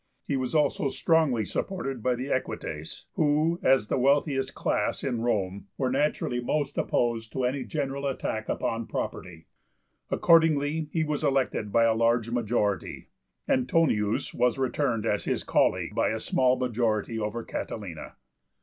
He 0.25 0.35
was 0.35 0.55
also 0.55 0.89
strongly 0.89 1.45
supported 1.45 2.01
by 2.01 2.15
the 2.15 2.29
Equites, 2.31 3.05
who, 3.13 3.59
as 3.61 3.87
the 3.87 3.99
wealthiest 3.99 4.55
class 4.55 5.03
in 5.03 5.21
Rome, 5.21 5.67
were 5.77 5.91
naturally 5.91 6.39
most 6.39 6.75
opposed 6.79 7.31
to 7.33 7.43
any 7.43 7.63
general 7.65 8.07
attack 8.07 8.49
upon 8.49 8.87
property. 8.87 9.45
Accordingly, 10.09 10.89
he 10.91 11.03
was 11.03 11.23
elected 11.23 11.71
by 11.71 11.83
a 11.83 11.93
large 11.93 12.31
majority. 12.31 13.09
Antonius 13.47 14.33
was 14.33 14.57
returned 14.57 15.05
as 15.05 15.25
his 15.25 15.43
colleague 15.43 15.93
by 15.93 16.09
a 16.09 16.19
small 16.19 16.57
majority 16.57 17.19
over 17.19 17.43
Catilina. 17.43 18.13